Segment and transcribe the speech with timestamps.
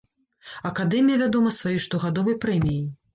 [0.69, 2.89] Акадэмія вядома сваёй штогадовай прэміяй.